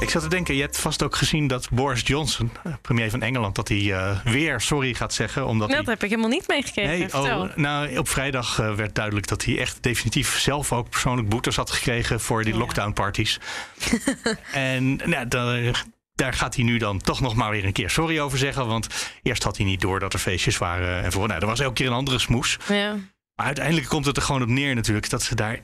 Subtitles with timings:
[0.00, 3.22] Ik zat te denken, je hebt vast ook gezien dat Boris Johnson, eh, premier van
[3.22, 5.46] Engeland, dat hij eh, weer sorry gaat zeggen.
[5.46, 5.86] Omdat Dat hij...
[5.88, 7.22] heb ik helemaal niet meegekregen.
[7.22, 11.28] Nee, oh, nou, op vrijdag eh, werd duidelijk dat hij echt definitief zelf ook persoonlijk
[11.28, 12.58] boetes had gekregen voor die Ja.
[12.58, 13.40] lockdown parties.
[14.52, 15.84] en nou, daar,
[16.14, 18.66] daar gaat hij nu dan toch nog maar weer een keer sorry over zeggen.
[18.66, 18.86] Want
[19.22, 21.02] eerst had hij niet door dat er feestjes waren.
[21.02, 22.58] En voor, nou, er was elke keer een andere smoes.
[22.68, 22.92] Ja.
[23.34, 25.60] Maar uiteindelijk komt het er gewoon op neer natuurlijk dat ze daar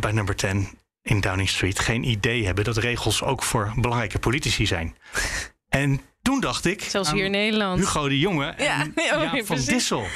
[0.00, 0.68] bij nummer 10
[1.04, 4.96] in Downing Street geen idee hebben dat regels ook voor belangrijke politici zijn.
[5.68, 6.82] en toen dacht ik.
[6.82, 7.78] Zelfs aan hier in Nederland.
[7.78, 9.64] Hugo de Jonge en Ja, ja, ja, van precies.
[9.66, 10.06] Dissel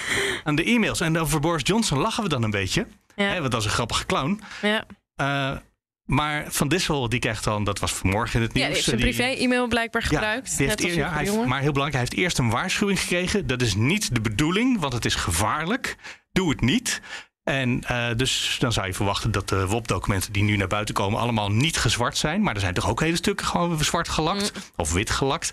[0.44, 1.00] aan de e-mails.
[1.00, 2.86] En over Boris Johnson lachen we dan een beetje.
[3.16, 3.24] Ja.
[3.24, 4.40] Hè, want dat is een grappige clown.
[4.62, 4.84] Ja.
[5.16, 5.56] Eh,
[6.04, 8.84] maar Van Dissel die krijgt dan, dat was vanmorgen in het ja, nieuws.
[8.84, 10.56] die heeft zijn privé-e-mail blijkbaar ja, gebruikt.
[10.56, 11.46] die heeft net als eer- ja, hij heeft- Jonge.
[11.46, 13.46] maar heel belangrijk, hij heeft eerst een waarschuwing gekregen.
[13.46, 15.96] Dat is niet de bedoeling, want het is gevaarlijk.
[16.32, 17.00] Doe het niet.
[17.48, 21.20] En eh, dus dan zou je verwachten dat de WOP-documenten die nu naar buiten komen...
[21.20, 22.42] allemaal niet gezwart zijn.
[22.42, 24.62] Maar er zijn toch ook hele stukken gewoon zwart gelakt Mm.
[24.76, 25.52] of wit gelakt.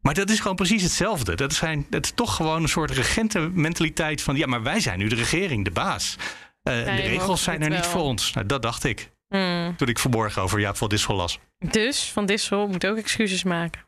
[0.00, 1.34] Maar dat is gewoon precies hetzelfde.
[1.36, 4.36] Dat, zijn, dat is toch gewoon een soort regentenmentaliteit van...
[4.36, 6.16] ja, maar wij zijn nu de regering, de baas.
[6.62, 8.32] Eh, de regels zijn er niet voor ons.
[8.32, 9.76] Nou, dat dacht ik Hmm.
[9.76, 11.38] toen ik vanmorgen over Jaap van Dissel las.
[11.58, 13.82] Dus Van Dissel moet ook excuses maken.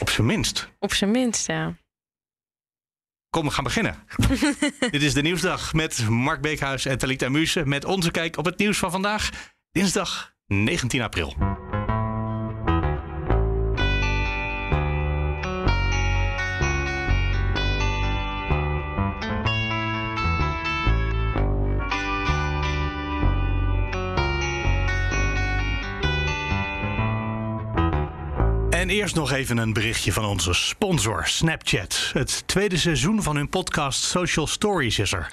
[0.00, 0.68] Op zijn minst.
[0.78, 1.74] Op zijn minst, ja.
[3.30, 3.94] Kom, we gaan beginnen.
[4.90, 7.66] Dit is de Nieuwsdag met Mark Beekhuis en Talita Muse...
[7.66, 9.30] met onze kijk op het nieuws van vandaag,
[9.72, 11.36] dinsdag 19 april.
[28.88, 32.10] Eerst nog even een berichtje van onze sponsor Snapchat.
[32.12, 35.30] Het tweede seizoen van hun podcast Social Stories is er.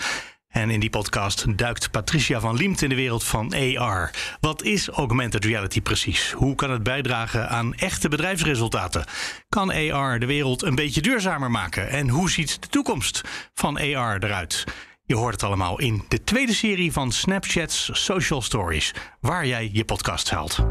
[0.47, 4.11] En in die podcast duikt Patricia van Liemt in de wereld van AR.
[4.39, 6.31] Wat is augmented reality precies?
[6.31, 9.05] Hoe kan het bijdragen aan echte bedrijfsresultaten?
[9.49, 11.89] Kan AR de wereld een beetje duurzamer maken?
[11.89, 13.21] En hoe ziet de toekomst
[13.53, 14.63] van AR eruit?
[15.05, 19.85] Je hoort het allemaal in de tweede serie van Snapchat's Social Stories, waar jij je
[19.85, 20.63] podcast haalt.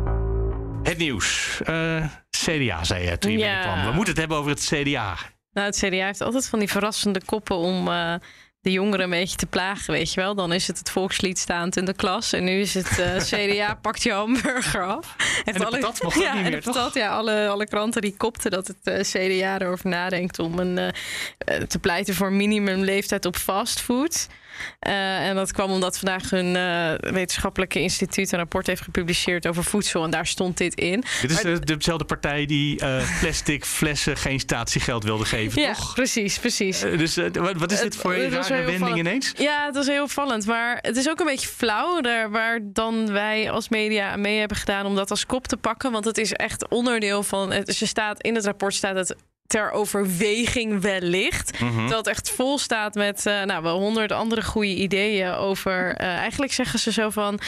[0.85, 1.61] Het nieuws.
[1.65, 3.45] Eh, CDA, zei je toen je Ja.
[3.59, 3.85] binnenkwam.
[3.87, 5.17] We moeten het hebben over het CDA.
[5.53, 8.15] Nou, het CDA heeft altijd van die verrassende koppen om eh,
[8.61, 10.35] de jongeren een beetje te plagen, weet je wel.
[10.35, 12.33] Dan is het het volkslied staand in de klas.
[12.33, 15.17] En nu is het eh, CDA pakt je hamburger af.
[15.45, 16.95] Patat mocht ook ja, niet en meer, patat, toch?
[17.03, 20.93] ja, alle, alle kranten die kopten dat het CDA erover nadenkt om een,
[21.69, 24.27] te pleiten voor minimumleeftijd op fastfood.
[24.79, 29.65] Eh, en dat kwam omdat vandaag hun eh, wetenschappelijke instituut een rapport heeft gepubliceerd over
[29.65, 30.05] voedsel.
[30.05, 31.05] En daar stond dit in.
[31.21, 35.95] Dit is de, dezelfde partij die eh, plastic flessen geen statiegeld wilde geven, Ja, toch?
[35.95, 36.83] precies, precies.
[36.83, 39.33] Eh, dus eh, wat, wat is dit voor een rare wending ineens?
[39.37, 40.47] Ja, het was heel opvallend.
[40.47, 44.39] Maar het is ook een beetje flauw daar, waar dan wij als media aan mee
[44.39, 45.93] hebben gedaan om dat als kop te pakken.
[45.93, 47.53] Want het is echt onderdeel van.
[47.53, 51.61] Het, ze staat, in het rapport staat het ter overweging wellicht.
[51.61, 51.89] Mhm.
[51.89, 55.95] Dat echt vol staat met eh, nou, wel honderd andere goede ideeën over.
[55.97, 57.39] eh, eigenlijk zeggen ze zo van.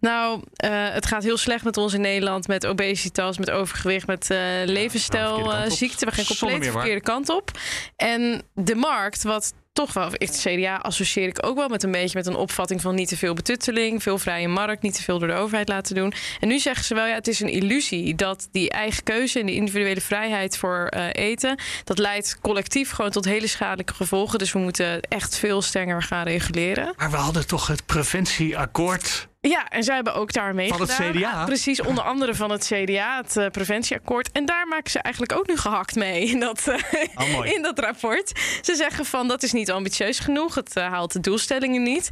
[0.00, 2.48] Nou, eh, het gaat heel slecht met ons in Nederland.
[2.48, 5.52] Met obesitas, met overgewicht, met eh verkeerde leefstijlziekten.
[5.52, 5.76] kant op.
[5.76, 6.08] ziekten.
[6.08, 7.50] We gaan compleet verkeerde kant op.
[7.96, 12.18] En de markt, wat toch wel, het CDA associeer ik ook wel met een beetje
[12.18, 15.28] met een opvatting van niet te veel betutteling, veel vrije markt, niet te veel door
[15.28, 16.12] de overheid laten doen.
[16.40, 19.46] En nu zeggen ze wel, ja, het is een illusie dat die eigen keuze en
[19.46, 24.38] die individuele vrijheid voor eh, eten, dat leidt collectief gewoon tot hele schadelijke gevolgen.
[24.38, 26.94] Dus we moeten echt veel strenger gaan reguleren.
[26.96, 29.28] Maar we hadden toch het preventieakkoord.
[29.48, 31.12] Ja, en zij hebben ook daar mee Van het gedaan.
[31.12, 31.30] CDA?
[31.30, 34.32] Ah, Precies, onder andere van het CDA, het eh, preventieakkoord.
[34.32, 37.78] En daar maken ze eigenlijk ook nu gehakt mee in dat, eh, Oh, in dat
[37.78, 38.32] rapport.
[38.62, 42.08] Ze zeggen van dat is niet ambitieus genoeg, het eh, haalt de doelstellingen niet.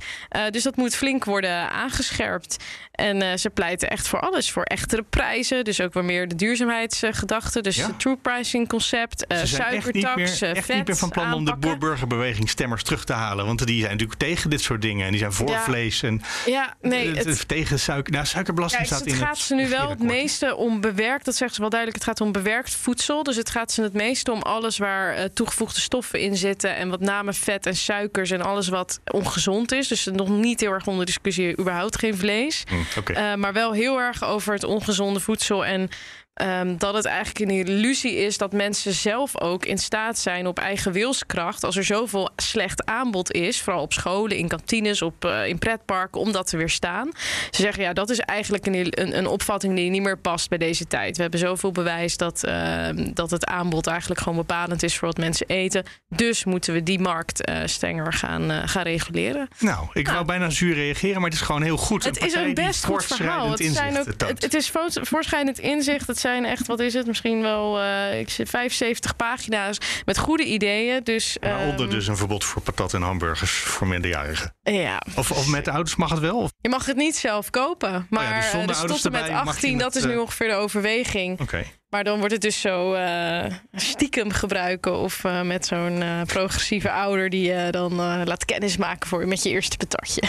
[0.50, 2.56] Dus dat moet flink worden aangescherpt.
[2.92, 5.64] En ze pleiten echt voor alles, voor echtere prijzen.
[5.64, 7.60] Dus ook weer meer de duurzaamheidsgedachte.
[7.60, 7.86] Dus Ja.
[7.86, 11.08] het true pricing concept, Ze zijn echt niet suikertax, meer, echt vet niet meer van
[11.10, 11.78] plan om de aanpakken.
[11.78, 13.46] boerburgerbeweging stemmers terug te halen.
[13.46, 15.04] Want die zijn natuurlijk tegen dit soort dingen.
[15.04, 15.60] En die zijn voor Ja.
[15.62, 18.12] vlees en Ja, nee, het, tegen suiker.
[18.12, 21.24] Nou, suikerbelasting staat het in gaat ze nu wel het meeste om bewerkt.
[21.24, 22.00] Dat zeggen ze wel duidelijk.
[22.00, 23.22] Het gaat om bewerkt voedsel.
[23.22, 26.76] Dus het gaat ze het meeste om alles waar eh, toegevoegde stoffen in zitten.
[26.76, 29.88] En wat name vet en suikers en alles wat ongezond is.
[29.88, 31.58] Dus nog niet heel erg onder discussie.
[31.58, 32.64] Überhaupt geen vlees.
[32.68, 33.12] Hm.
[33.12, 35.64] Eh, maar wel heel erg over het ongezonde voedsel.
[35.64, 35.88] En
[36.32, 40.58] Ehm, dat het eigenlijk een illusie is dat mensen zelf ook in staat zijn op
[40.58, 41.64] eigen wilskracht.
[41.64, 46.20] Als er zoveel slecht aanbod is, vooral op scholen, in kantines, op, uh, in pretparken,
[46.20, 47.10] om dat te weerstaan.
[47.50, 50.58] Ze zeggen ja, dat is eigenlijk een, een, een, opvatting die niet meer past bij
[50.58, 51.16] deze tijd.
[51.16, 55.18] We hebben zoveel bewijs dat, uh, dat het aanbod eigenlijk gewoon bepalend is voor wat
[55.18, 55.84] mensen eten.
[56.08, 59.48] Dus moeten we die markt uh, strenger gaan, gaan reguleren.
[59.58, 62.04] Nou, ik nou, wou bijna zuur reageren, maar het is gewoon heel goed.
[62.04, 63.50] Het is een best goed verhaal.
[63.50, 66.06] Het, zijn ook, het, het, is voorschrijdend inzicht.
[66.06, 70.44] Het zijn echt, wat is het, misschien wel uh, ik zit 75 pagina's met goede
[70.44, 71.04] ideeën.
[71.04, 74.54] Dus, Waaronder um, dus een verbod voor patat en hamburgers voor minderjarigen.
[74.62, 75.02] Ja.
[75.16, 76.38] Of, of met de ouders mag het wel?
[76.38, 76.50] Of?
[76.60, 78.06] Je mag het niet zelf kopen.
[78.10, 81.32] Maar oh ja, dus tot en met 18, dat is nu ongeveer de overweging.
[81.32, 81.42] Oké.
[81.42, 81.72] Okay.
[81.92, 84.96] Maar dan wordt het dus zo uh, stiekem gebruiken.
[84.98, 89.48] Of uh, met zo'n uh, progressieve ouder die je dan laat kennismaken voor met je
[89.50, 90.22] eerste patatje.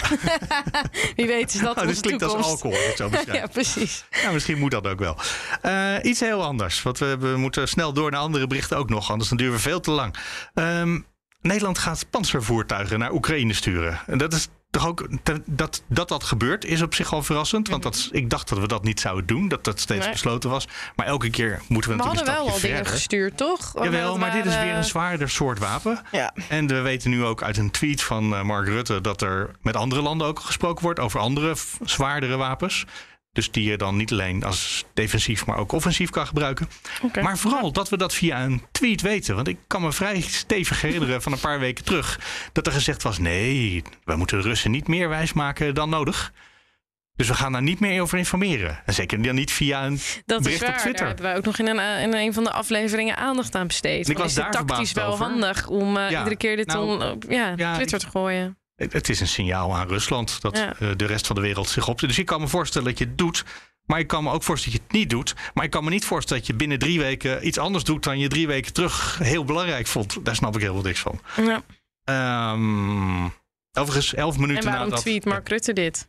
[1.16, 2.50] Wie weet is dat oh, onze klinkt toekomst.
[2.50, 2.96] als alcohol.
[2.96, 4.04] Zo ja, precies.
[4.10, 5.16] Ja, misschien moet dat ook wel.
[6.02, 6.82] iets heel anders.
[6.82, 9.10] Want we, we, moeten snel door naar andere berichten ook nog.
[9.10, 10.14] Anders dan duren we veel te lang.
[10.54, 11.06] Um,
[11.40, 14.00] Nederland gaat panzervoertuigen naar Oekraïne sturen.
[14.06, 15.08] En dat is toch ook
[15.46, 17.68] dat, dat dat gebeurt is op zich al verrassend.
[17.68, 19.48] Want dat, ik dacht dat we dat niet zouden doen.
[19.48, 20.12] Dat dat steeds nee.
[20.12, 20.68] besloten was.
[20.96, 22.76] Maar elke keer moeten we, we natuurlijk een stapje wel al verder.
[22.76, 23.72] dingen gestuurd, toch?
[23.82, 26.00] Jawel, maar dit is weer een zwaarder soort wapen.
[26.12, 26.34] Ja.
[26.48, 29.00] En we weten nu ook uit een tweet van uh, Mark Rutte...
[29.00, 31.54] dat er met andere landen ook gesproken wordt over andere
[31.84, 32.84] zwaardere wapens.
[33.34, 36.68] Dus die je dan niet alleen als defensief, maar ook offensief kan gebruiken.
[37.02, 37.22] Okay.
[37.22, 39.34] Maar vooral dat we dat via een tweet weten.
[39.34, 42.20] Want ik kan me vrij stevig herinneren van een paar weken terug...
[42.52, 46.32] dat er gezegd was, nee, we moeten de Russen niet meer wijsmaken dan nodig.
[47.16, 48.82] Dus we gaan daar niet meer over informeren.
[48.84, 50.76] En zeker dan niet via een dat bericht is waar.
[50.76, 51.04] op Twitter.
[51.04, 54.04] Daar hebben we ook nog in een, in een van de afleveringen aandacht aan besteed.
[54.04, 55.24] En ik was is daar het tactisch wel over.
[55.26, 58.58] handig om uh, Ja, iedere keer dit nou, on, op ja, ja, Twitter te gooien.
[58.76, 60.74] Het is een signaal aan Rusland dat Ja.
[60.78, 61.98] eh, de rest van de wereld zich op.
[62.00, 63.44] Dus ik kan me voorstellen dat je het doet.
[63.86, 65.34] Maar ik kan me ook voorstellen dat je het niet doet.
[65.54, 68.18] Maar ik kan me niet voorstellen dat je binnen drie weken iets anders doet dan
[68.18, 70.24] je drie weken terug heel belangrijk vond.
[70.24, 71.20] Daar snap ik heel veel niks van.
[71.36, 71.62] Ja.
[72.04, 73.24] Ehm
[73.72, 75.00] overigens, elf En minuten waarom nadat.
[75.00, 76.08] tweet Mark Rutte dit?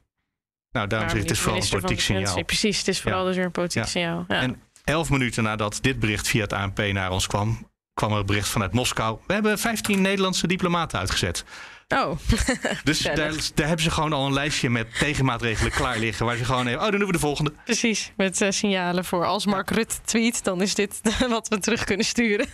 [0.72, 2.44] Nou, daarom zeg ik, het is vooral een politiek signaal.
[2.44, 3.26] Precies, het is vooral Ja.
[3.28, 4.26] dus weer een politiek signaal.
[4.28, 4.42] Ja.
[4.42, 8.26] En elf minuten nadat dit bericht via het ANP naar ons kwam, kwam er een
[8.26, 9.18] bericht vanuit Moskou.
[9.28, 11.44] We hebben 15 Nederlandse diplomaten uitgezet.
[11.88, 12.18] Oh,
[12.84, 13.16] Dus daar,
[13.56, 16.26] daar hebben ze gewoon al een lijstje met tegenmaatregelen klaar liggen.
[16.26, 17.54] Waar ze gewoon even, oh, dan doen we de volgende.
[17.66, 18.12] precies.
[18.18, 22.06] Met eh, signalen voor als Mark Rutte tweet, dan is dit wat we terug kunnen
[22.06, 22.48] sturen.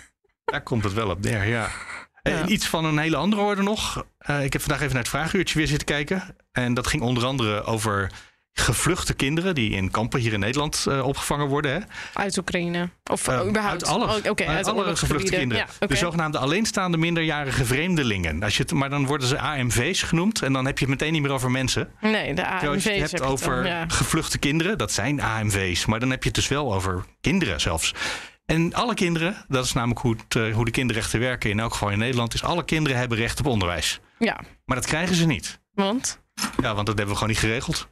[0.46, 1.70] Daar komt het wel op neer, ja.
[2.22, 2.46] En Ja.
[2.48, 4.06] iets van een hele andere orde nog.
[4.18, 6.36] Eh, ik heb vandaag even naar het vraaguurtje weer zitten kijken.
[6.52, 8.12] En dat ging onder andere over
[8.54, 11.72] gevluchte kinderen die in kampen hier in Nederland eh, opgevangen worden.
[11.74, 11.80] Hè?
[12.14, 12.90] Uit Oekraïne.
[13.12, 13.74] Of Eh, überhaupt.
[13.74, 14.96] Uit alle, Oh, Oké, uit uit alle oorlogsgebieden.
[14.98, 15.66] gevluchte kinderen.
[15.80, 15.88] Ja.
[15.88, 18.44] De zogenaamde alleenstaande minderjarige vreemdelingen.
[18.44, 20.42] Als je het, maar dan worden ze AMV's genoemd.
[20.42, 21.90] En dan heb je het meteen niet meer over mensen.
[22.02, 23.86] Nee, de Terwijl als AMV's je het hebt heb over dan, ja.
[23.88, 25.86] gevluchte kinderen, dat zijn AMV's.
[25.86, 27.94] Maar dan heb je het dus wel over kinderen zelfs.
[28.46, 31.72] En alle kinderen, dat is namelijk hoe, het, eh, hoe de kinderrechten werken, in elk
[31.72, 34.00] geval in Nederland, is alle kinderen hebben recht op onderwijs.
[34.20, 35.60] Ja, Maar dat krijgen ze niet.
[35.74, 36.20] want
[36.62, 37.88] Ja, want dat hebben we gewoon niet geregeld.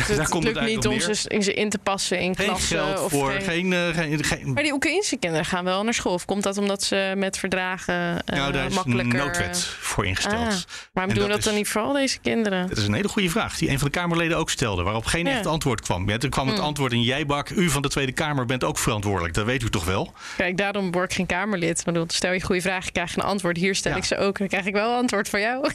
[0.00, 2.78] Het Daar komt het lukt niet om ze in te passen in Geen klassen.
[2.78, 3.72] geld of voor, geen- geen...
[3.72, 6.12] eh, geen, geen Maar die Oekraïnse kinderen gaan wel naar school.
[6.12, 9.18] Of komt dat omdat ze met verdragen eh nou, daar is een makkelijker...
[9.18, 10.34] noodwet voor ingesteld.
[10.34, 10.62] Ah, waarom
[10.92, 12.68] En doen we dat dat dan is- niet voor al deze kinderen?
[12.68, 15.26] Dat is een hele goede vraag, die een van de Kamerleden ook stelde, waarop geen
[15.26, 15.36] Ja.
[15.36, 16.08] echt antwoord kwam.
[16.08, 16.66] Ja, toen kwam het Hmm.
[16.66, 19.34] antwoord in Jijbak, u van de Tweede Kamer bent ook verantwoordelijk.
[19.34, 20.12] Dat weet u toch wel?
[20.36, 21.78] Kijk, daarom word ik geen Kamerlid.
[21.78, 23.56] Ik bedoel, stel je goede vraag, krijg je een antwoord.
[23.56, 23.98] Hier stel Ja.
[23.98, 24.38] ik ze ook.
[24.38, 25.70] Dan krijg ik wel een antwoord van jou.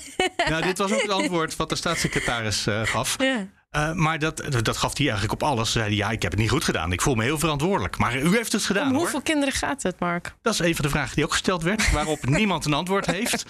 [0.50, 3.16] Nou, dit was ook het antwoord wat de staatssecretaris eh, gaf.
[3.20, 3.48] ja.
[3.72, 5.72] Eh, maar dat, dat gaf hij eigenlijk op alles.
[5.72, 6.92] Ze zei hij, ja, ik heb het niet goed gedaan.
[6.92, 7.98] Ik voel me heel verantwoordelijk.
[7.98, 9.00] Maar u heeft het gedaan, Om hoor.
[9.02, 10.36] hoeveel kinderen gaat het, Mark?
[10.42, 11.92] Dat is een van de vragen die ook gesteld werd.
[11.92, 13.46] Waarop niemand een antwoord heeft.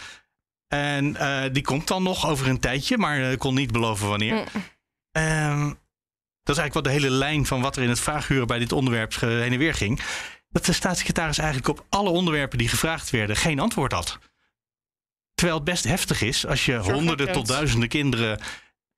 [0.67, 2.97] En eh, die komt dan nog over een tijdje.
[2.97, 4.33] Maar eh, kon niet beloven wanneer.
[4.33, 4.45] Mm.
[5.11, 5.65] Ehm,
[6.43, 8.71] dat is eigenlijk wat de hele lijn van wat er in het vraaguren bij dit
[8.71, 10.01] onderwerp heen en weer ging.
[10.49, 14.19] Dat de staatssecretaris eigenlijk op alle onderwerpen die gevraagd werden geen antwoord had.
[15.33, 18.39] Terwijl het best heftig is als je honderden tot duizenden kinderen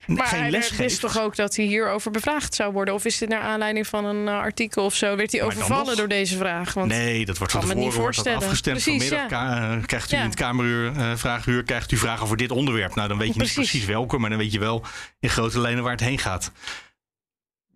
[0.06, 0.80] Maar geen les geeft.
[0.92, 2.94] is toch ook dat hij hierover bevraagd zou worden?
[2.94, 5.16] Of is dit naar aanleiding van een eh, artikel of zo?
[5.16, 6.74] Werd hij overvallen door deze vraag?
[6.74, 8.38] Want Nee, dat wordt van tevoren wordt dat voorstellen.
[8.40, 8.84] afgestemd.
[8.84, 9.32] Precies, Vanmiddag
[9.80, 10.22] eh, krijgt u Ja.
[10.22, 12.96] in het Kameruur, eh, vraaguur, krijgt u vragen over dit onderwerp.
[12.96, 13.86] Nou, dan weet je niet Precies.
[13.86, 14.86] welke, maar dan weet je wel
[15.20, 16.52] in grote lijnen waar het heen gaat.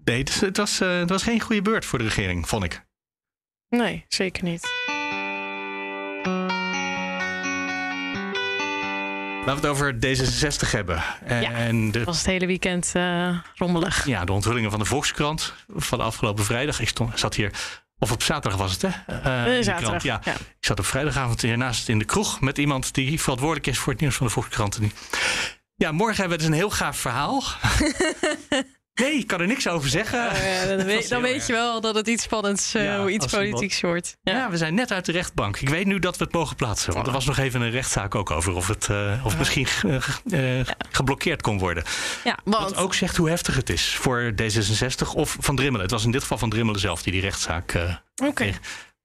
[0.04, 2.86] Nee, het, het was, eh, het was geen goede beurt voor de regering, vond ik.
[3.70, 4.68] nee, zeker niet.
[9.48, 11.04] Laten we het over D66 hebben.
[11.28, 11.52] Ja.
[11.52, 14.06] En de, Het was het hele weekend eh, rommelig.
[14.06, 16.80] ja, de onthullingen van de Volkskrant van de afgelopen vrijdag.
[16.80, 17.52] Ik stond, zat hier,
[18.00, 18.90] of op zaterdag was het, hè?
[19.56, 20.04] De zaterdag.
[20.04, 20.22] ja.
[20.24, 20.32] ja.
[20.34, 24.02] Ik zat op vrijdagavond hiernaast in de kroeg met iemand die verantwoordelijk is voor het
[24.02, 24.76] nieuws van de Volkskrant.
[24.76, 24.94] En die-
[25.76, 27.44] Ja, morgen hebben we dus een heel gaaf verhaal.
[29.02, 30.30] Nee, ik kan er niks over zeggen.
[30.78, 33.82] Dan weet, dan weet je wel dat het iets spannends, uh, Ja, iets iemand- politieks
[33.82, 34.18] wordt.
[34.24, 34.34] Ja.
[34.34, 34.50] Ja.
[34.50, 35.58] we zijn net uit de rechtbank.
[35.60, 36.94] Ik weet nu dat we het mogen plaatsen.
[36.94, 39.68] Want er was nog even een rechtszaak ook over of het, eh, of misschien
[40.32, 40.60] eh,
[40.92, 41.84] geblokkeerd kon worden.
[42.24, 45.82] ja, Wat want ook zegt hoe heftig het is voor D66 of Van Drimmelen.
[45.82, 47.78] Het was in dit geval Van Drimmelen zelf die die rechtszaak
[48.24, 48.54] Oké.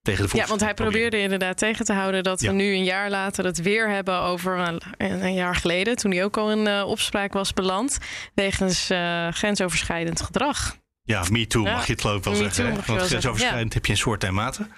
[0.03, 2.49] Tegen de Ja, want hij probeerde inderdaad tegen te houden dat Ja.
[2.49, 6.23] we nu een jaar later het weer hebben over een, een jaar geleden, toen hij
[6.23, 7.97] ook al in eh, opspraak was beland,
[8.33, 10.77] wegens eh, grensoverschrijdend gedrag.
[11.03, 12.63] Ja, me too Ja, mag je het geloof ik wel me zeggen.
[12.83, 14.71] too Want grensoverschrijdend heb je in soorten en maten.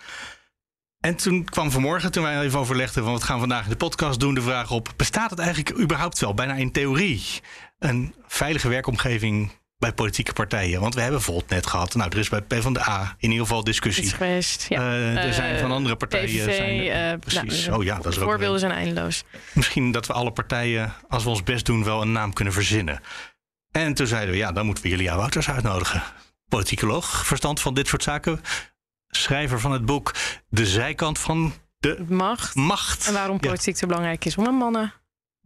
[1.00, 3.76] En toen kwam vanmorgen, toen wij even overlegden van wat gaan we vandaag in de
[3.76, 7.24] podcast doen, de vraag op: bestaat het eigenlijk überhaupt wel, bijna in theorie,
[7.80, 10.82] een veilige werkomgeving bij politieke partijen?
[10.82, 14.10] Want we hebben bijvoorbeeld net gehad, nou, er is bij PvdA in ieder geval discussie.
[14.10, 14.66] Geweest.
[14.70, 14.80] Ja.
[14.80, 16.28] Eh, er zijn Eh, van andere partijen.
[16.46, 17.66] PVV, zijn er- eh, precies.
[17.68, 19.24] nou, oh ja, dat is ook Voorbeelden zijn eindeloos.
[19.54, 23.00] Misschien dat we alle partijen, als we ons best doen, wel een naam kunnen verzinnen.
[23.72, 26.04] En toen zeiden we, ja, dan moeten we Julia Wouters uitnodigen.
[26.48, 28.42] Politicoloog, verstand van dit soort zaken.
[29.08, 30.14] Schrijver van het boek
[30.50, 32.56] De Zijkant van de Macht.
[32.56, 33.08] Macht.
[33.08, 33.48] En waarom Ja.
[33.48, 34.94] politiek zo belangrijk is om aan mannen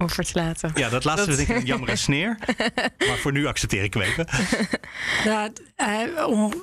[0.01, 0.71] over te laten.
[0.75, 2.37] Ja, dat laatste Dat- vind ik een jammer en sneer.
[3.07, 4.27] Maar voor nu accepteer ik hem even.
[5.25, 6.53] Nou, eh, om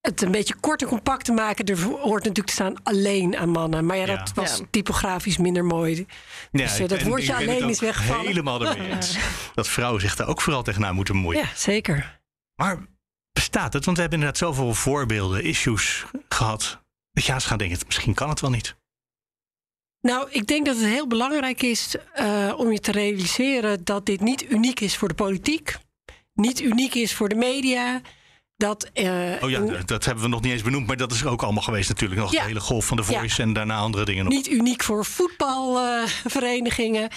[0.00, 3.48] het een beetje kort en compact te maken, er hoort natuurlijk te staan alleen aan
[3.48, 3.86] mannen.
[3.86, 4.42] Maar ja, dat Ja.
[4.42, 4.64] was Ja.
[4.70, 6.06] typografisch minder mooi.
[6.50, 8.26] Dus, eh, dat woordje alleen is weggevallen.
[8.26, 9.16] Helemaal ermee eens.
[9.54, 11.40] Dat vrouwen zich daar ook vooral tegenaan moeten bemoeien.
[11.40, 12.20] Ja, zeker.
[12.54, 12.78] Maar
[13.32, 13.84] bestaat het?
[13.84, 16.80] Want we hebben inderdaad zoveel voorbeelden, issues gehad.
[17.12, 18.74] Dat je aan gaan denken, misschien kan het wel niet.
[20.02, 24.20] Nou, ik denk dat het heel belangrijk is eh, om je te realiseren dat dit
[24.20, 25.76] niet uniek is voor de politiek,
[26.34, 28.00] niet uniek is voor de media.
[28.56, 30.86] Dat, eh, Oh ja, dat- hebben we nog niet eens benoemd.
[30.86, 32.20] Maar dat is ook allemaal geweest natuurlijk.
[32.20, 32.40] Nog Ja.
[32.40, 34.32] de hele golf van de Voice en daarna andere dingen nog.
[34.32, 37.08] niet uniek voor voetbalverenigingen.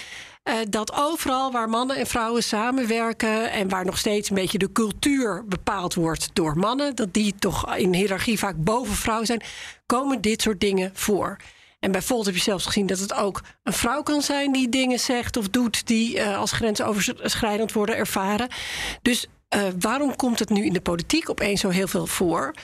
[0.42, 4.72] Eh, dat overal waar mannen en vrouwen samenwerken en waar nog steeds een beetje de
[4.72, 9.42] cultuur bepaald wordt door mannen, dat die toch in hiërarchie vaak boven vrouwen zijn,
[9.86, 11.36] komen dit soort dingen voor.
[11.86, 14.68] En bij Volt heb je zelfs gezien dat het ook een vrouw kan zijn die
[14.68, 18.48] dingen zegt of doet die eh, als grensoverschrijdend worden ervaren.
[19.02, 22.54] Dus eh, waarom komt het nu in de politiek opeens zo heel veel voor?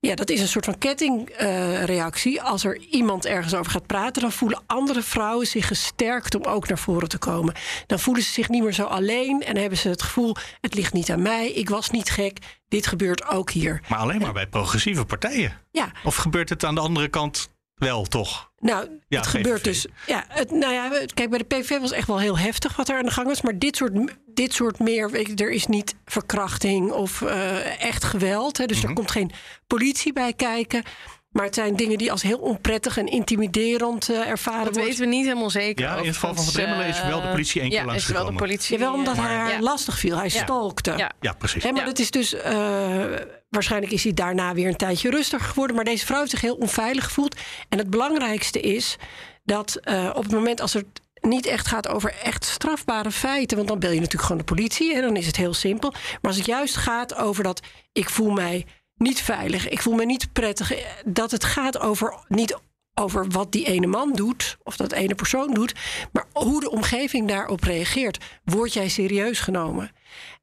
[0.00, 2.42] Ja, dat is een soort van kettingreactie.
[2.42, 6.68] Als er iemand ergens over gaat praten, dan voelen andere vrouwen zich gesterkt om ook
[6.68, 7.54] naar voren te komen.
[7.86, 10.92] Dan voelen ze zich niet meer zo alleen en hebben ze het gevoel: het ligt
[10.92, 13.80] niet aan mij, ik was niet gek, dit gebeurt ook hier.
[13.88, 15.52] Maar alleen maar bij progressieve partijen.
[15.70, 18.50] Ja, Of gebeurt het aan de andere kant wel toch?
[18.60, 19.64] nou, Ja, het gebeurt PVV.
[19.72, 19.86] dus.
[20.06, 22.96] Ja, het, nou ja, kijk, bij de PVV was echt wel heel heftig wat er
[22.98, 23.42] aan de gang was.
[23.42, 23.92] Maar dit soort,
[24.26, 28.56] dit soort meer, weet er is niet verkrachting of eh, echt geweld.
[28.58, 28.88] Hè, dus Mhm.
[28.88, 29.30] er komt geen
[29.66, 30.82] politie bij kijken.
[31.28, 34.82] Maar het zijn dingen die als heel onprettig en intimiderend eh, ervaren Dat worden.
[34.90, 35.84] weten we niet helemaal zeker.
[35.84, 38.06] Ja, in het geval van Van Drimmelen is wel de politie één keer ja, is
[38.06, 38.78] wel de politie.
[38.78, 39.60] Jawel, omdat eh, hij haar ja.
[39.60, 40.16] lastig viel.
[40.16, 40.42] Hij Ja.
[40.42, 40.94] stalkte.
[40.96, 41.12] Ja.
[41.20, 41.62] Ja, precies.
[41.62, 41.86] Hè, maar Ja.
[41.86, 42.34] dat is dus.
[42.34, 43.04] eh,
[43.48, 45.76] waarschijnlijk is hij daarna weer een tijdje rustiger geworden.
[45.76, 47.36] Maar deze vrouw heeft zich heel onveilig gevoeld.
[47.68, 48.96] En het belangrijkste is
[49.44, 50.86] dat eh, op het moment als het
[51.20, 53.56] niet echt gaat over echt strafbare feiten.
[53.56, 54.94] Want dan bel je natuurlijk gewoon de politie.
[54.94, 55.90] En dan is het heel simpel.
[55.90, 57.60] Maar als het juist gaat over dat
[57.92, 59.68] ik voel mij niet veilig.
[59.68, 60.72] Ik voel me niet prettig.
[60.72, 62.58] eh, Dat het gaat over niet
[62.94, 65.74] over wat die ene man doet, of dat ene persoon doet,
[66.12, 68.24] maar hoe de omgeving daarop reageert.
[68.44, 69.90] Word jij serieus genomen?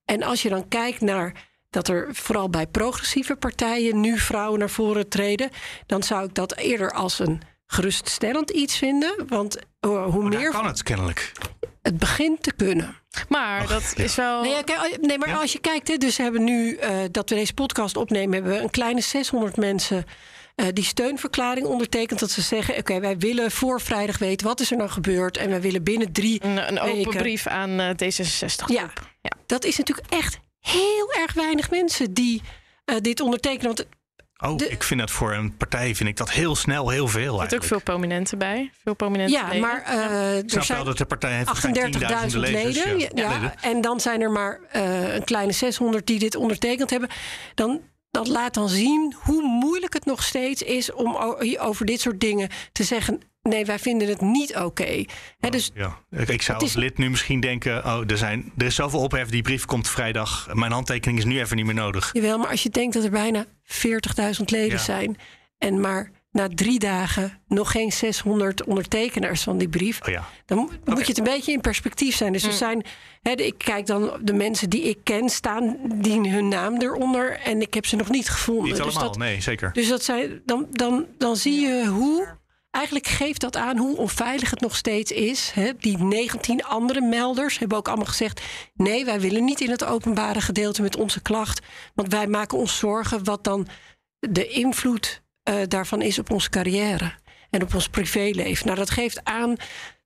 [0.05, 4.69] En als je dan kijkt naar dat er vooral bij progressieve partijen nu vrouwen naar
[4.69, 5.49] voren treden,
[5.85, 9.15] dan zou ik dat eerder als een geruststellend iets vinden.
[9.27, 11.31] Want eh, hoe Maar daar meer kan het kennelijk.
[11.81, 12.95] het begint te kunnen.
[13.29, 14.03] Maar dat ja.
[14.03, 14.41] is wel.
[14.41, 15.35] Nee, ja, kijk, nee maar Ja?
[15.39, 18.59] als je kijkt, hè, dus hebben nu eh, dat we deze podcast opnemen, hebben we
[18.59, 20.05] een kleine 600 mensen
[20.55, 22.19] eh, die steunverklaring ondertekend.
[22.19, 25.37] Dat ze zeggen: Oké, wij willen voor vrijdag weten wat is er nou gebeurd.
[25.37, 26.43] En wij willen binnen drie.
[26.43, 28.65] een, een open weken- brief aan eh, D66.
[28.65, 28.91] Ja,
[29.45, 32.41] dat is natuurlijk echt heel erg weinig mensen die
[32.85, 33.65] eh, dit ondertekenen.
[33.75, 33.85] Want
[34.37, 37.33] Oh, De- ik vind dat voor een partij vind ik dat heel snel heel veel
[37.33, 38.71] Er zitten ook veel prominenten bij.
[38.83, 39.35] Veel prominenten.
[39.39, 39.77] ja, maar
[40.37, 42.85] Ik snap zijn wel dat de partij heeft waarschijnlijk 38.000 10.000 lezers.
[42.85, 42.99] leden.
[42.99, 43.29] Ja, Ja.
[43.29, 43.33] ja.
[43.33, 43.53] leden.
[43.61, 47.09] En dan zijn er maar eh, een kleine 600 die dit ondertekend hebben.
[47.53, 47.81] Dan,
[48.11, 51.15] dat laat dan zien hoe moeilijk het nog steeds is om
[51.59, 53.21] over dit soort dingen te zeggen.
[53.49, 55.03] Nee, wij vinden het niet oké.
[55.39, 58.51] Hè, Dus Ja, ik, ik zou is- als lid nu misschien denken: oh, er, zijn,
[58.57, 60.47] er is zoveel ophef, die brief komt vrijdag.
[60.53, 62.09] Mijn handtekening is nu even niet meer nodig.
[62.13, 64.83] Jawel, maar als je denkt dat er bijna 40.000 leden Ja.
[64.83, 65.17] zijn.
[65.57, 69.99] en maar na drie dagen nog geen 600 ondertekenaars van die brief.
[70.01, 72.31] Oh ja, Dan mo- moet je het een beetje in perspectief zijn.
[72.33, 72.47] Dus Hm.
[72.47, 72.85] er zijn,
[73.21, 77.39] hè, ik kijk dan de mensen die ik ken staan, die hun naam eronder.
[77.39, 78.63] En ik heb ze nog niet gevonden.
[78.65, 79.73] niet dus allemaal, dat, nee, zeker.
[79.73, 82.27] dus dat zijn, dan, dan, dan zie je hoe
[82.75, 85.51] eigenlijk geeft dat aan hoe onveilig het nog steeds is.
[85.53, 85.71] Hè?
[85.77, 88.41] Die 19 andere melders hebben ook allemaal gezegd:
[88.73, 91.61] nee, wij willen niet in het openbare gedeelte met onze klacht.
[91.93, 93.67] Want wij maken ons zorgen wat dan
[94.19, 97.13] de invloed uh, daarvan is op onze carrière
[97.49, 98.65] en op ons privéleven.
[98.65, 99.55] Nou, dat geeft aan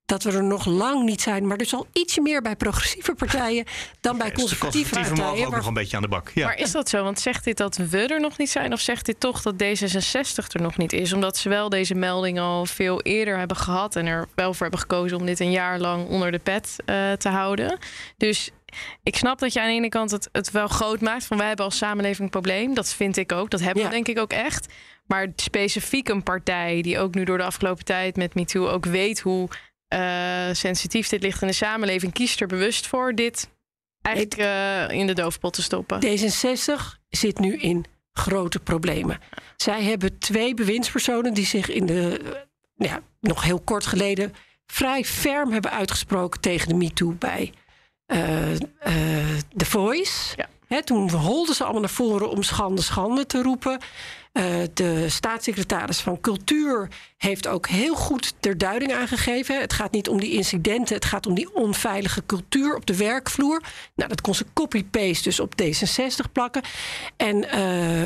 [0.10, 3.66] dat we er nog lang niet zijn, maar dus al ietsje meer bij progressieve partijen
[4.02, 5.26] dan bij conservatieve partijen.
[5.26, 6.32] mogen ook nog een beetje aan de bak.
[6.34, 6.46] Ja.
[6.46, 7.04] Maar is dat zo?
[7.04, 10.48] Want zegt dit dat we er nog niet zijn, of zegt dit toch dat D66
[10.54, 11.14] er nog niet is?
[11.14, 14.80] Omdat ze wel deze melding al veel eerder hebben gehad en er wel voor hebben
[14.80, 17.78] gekozen om dit een jaar lang onder de pet uh, te houden.
[18.18, 18.52] Dus
[19.04, 21.48] ik snap dat je aan de ene kant het, het wel groot maakt van wij
[21.48, 22.74] hebben als samenleving een probleem.
[22.74, 23.50] Dat vind ik ook.
[23.50, 24.68] Dat hebben we denk ik ook echt.
[25.06, 29.20] Maar specifiek een partij die ook nu door de afgelopen tijd met MeToo ook weet
[29.20, 29.50] hoe
[29.94, 33.50] uh, sensitief dit ligt in de samenleving, kiest er bewust voor dit
[34.02, 36.02] eigenlijk uh, in de doofpot te stoppen.
[36.06, 39.20] D66 zit nu in grote problemen.
[39.56, 42.22] Zij hebben twee bewindspersonen die zich in de,
[42.76, 44.34] ja, nog heel kort geleden
[44.66, 47.54] vrij ferm hebben uitgesproken tegen de MeToo bij
[49.56, 50.36] The Voice.
[50.68, 50.82] Ja.
[50.82, 53.80] toen holden ze allemaal naar voren om schande, schande te roepen.
[54.40, 59.60] Uh, de staatssecretaris van Cultuur heeft ook heel goed ter duiding aangegeven.
[59.60, 63.64] Het gaat niet om die incidenten, het gaat om die onveilige cultuur op de werkvloer.
[63.96, 66.62] Nou, dat kon ze copy-paste dus op D66 plakken.
[67.18, 67.52] En uh,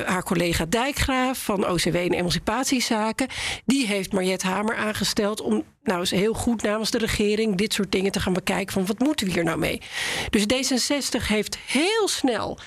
[0.06, 3.28] haar collega Dijkgraaf van OCW en Emancipatiezaken,
[3.66, 7.92] die heeft Mariette Hamer aangesteld om nou eens heel goed namens de regering dit soort
[7.92, 9.82] dingen te gaan bekijken van wat moeten we hier nou mee.
[10.30, 12.60] Dus D66 heeft heel snel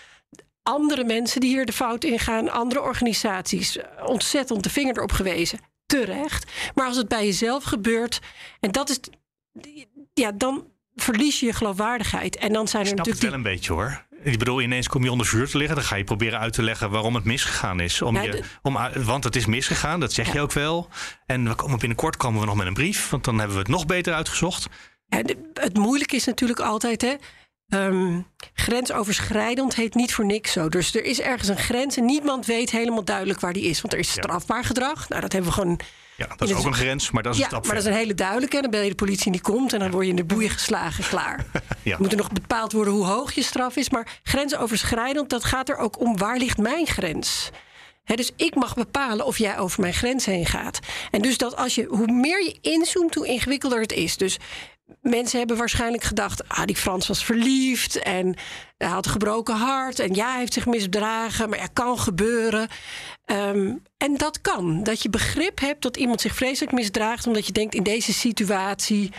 [0.67, 5.59] andere mensen die hier de fout in gaan, andere organisaties, ontzettend de vinger erop gewezen.
[5.87, 6.51] Terecht.
[6.75, 8.21] Maar als het bij jezelf gebeurt,
[8.61, 9.01] en dat is.
[10.15, 12.37] Ja, dan verlies je je geloofwaardigheid.
[12.37, 13.25] En dan zijn er Snap natuurlijk.
[13.25, 14.05] Het wel een beetje hoor.
[14.23, 15.77] Ik bedoel, ineens kom je onder vuur te liggen.
[15.77, 18.03] Dan ga je proberen uit te leggen waarom het misgegaan is.
[18.03, 20.89] Om je, om, want het is misgegaan, dat zeg je ook wel.
[21.27, 23.11] En we komen binnenkort komen we nog met een brief.
[23.11, 24.67] Want dan hebben we het nog beter uitgezocht.
[25.55, 27.15] het moeilijke is natuurlijk altijd, hè,
[27.69, 30.69] Um, grensoverschrijdend heet niet voor niks zo.
[30.69, 33.81] Dus er is ergens een grens en niemand weet helemaal duidelijk waar die is.
[33.81, 35.09] Want er is strafbaar gedrag.
[35.09, 35.81] Nou, dat hebben we gewoon.
[36.17, 37.91] Ja, dat is ook een grens, maar dat is ja, een stap maar dat is
[37.91, 38.61] een hele duidelijke.
[38.61, 41.05] Dan ben je de politie die komt en dan word je in de boeien geslagen,
[41.05, 41.47] klaar.
[41.83, 41.97] ja.
[41.99, 43.91] Moet er nog bepaald worden hoe hoog je straf is.
[43.91, 47.51] Maar grensoverschrijdend, dat gaat er ook om waar ligt mijn grens?
[48.15, 50.79] dus ik mag bepalen of jij over mijn grens heen gaat.
[51.11, 54.17] En dus dat als je, hoe meer je inzoomt, hoe ingewikkelder het is.
[54.17, 54.39] Dus
[55.01, 58.37] mensen hebben waarschijnlijk gedacht: ah, die Frans was verliefd en
[58.79, 62.69] hij had een gebroken hart en ja, hij heeft zich misdragen, maar er kan gebeuren.
[63.27, 64.83] Um, en dat kan.
[64.83, 69.13] Dat je begrip hebt dat iemand zich vreselijk misdraagt, omdat je denkt: in deze situatie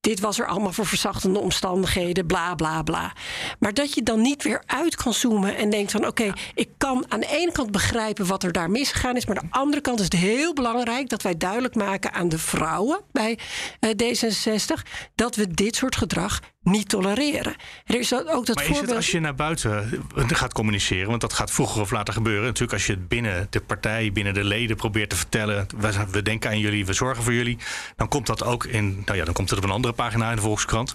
[0.00, 3.12] dit was er allemaal voor verzachtende omstandigheden, bla bla bla.
[3.58, 7.04] Maar dat je dan niet weer uit kan zoomen en denkt van oké, ik kan
[7.08, 9.98] aan de ene kant begrijpen wat er daar misgegaan is, maar aan de andere kant
[9.98, 13.38] is het heel belangrijk dat wij duidelijk maken aan de vrouwen bij
[13.80, 17.54] uh, D66 dat we dit soort gedrag niet tolereren.
[17.84, 18.70] Er is ook dat maar voorbeeld...
[18.70, 22.14] is het als je naar buiten eh, gaat communiceren, want dat gaat vroeger of later
[22.14, 22.44] gebeuren.
[22.44, 26.22] Natuurlijk als je het binnen de partij, binnen de leden probeert te vertellen, we, we
[26.22, 27.58] denken aan jullie, we zorgen voor jullie,
[27.96, 30.36] dan komt dat ook in, nou ja, dan komt het op een andere pagina in
[30.36, 30.94] de Volkskrant.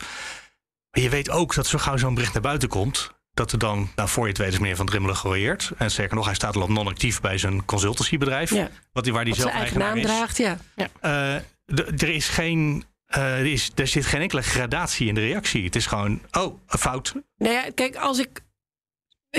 [0.92, 3.90] Maar je weet ook dat zo gauw zo'n bericht naar buiten komt, dat er dan,
[3.96, 5.72] nou, voor je het weet is meneer Van Drimmelen gerooieerd.
[5.78, 8.50] En zeker nog, hij staat al non-actief bij zijn consultancybedrijf.
[8.50, 8.70] Ja.
[8.94, 10.58] Wat waar hij zelf eigen naam draagt, ja.
[10.76, 10.88] ja.
[11.02, 15.64] Uh, er is geen uh, er, is, er zit geen enkele gradatie in de reactie.
[15.64, 17.14] Het is gewoon, oh, een fout.
[17.38, 18.42] Nou ja, kijk, als ik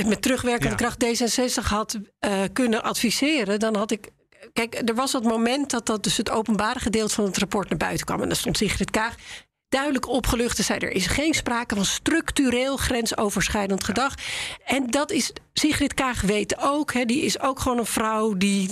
[0.05, 0.94] met terugwerkende ja.
[0.94, 4.09] kracht D66 had uh, kunnen adviseren, dan had ik.
[4.52, 7.79] Kijk, er was dat moment dat, dat dus het openbare gedeelte van het rapport naar
[7.79, 8.22] buiten kwam.
[8.22, 9.14] En daar stond Sigrid Kaag
[9.68, 14.14] duidelijk opgelucht en zei: er is geen sprake van structureel grensoverschrijdend gedrag.
[14.64, 18.70] En dat is, Sigrid Kaag weet ook, hè, die is ook gewoon een vrouw die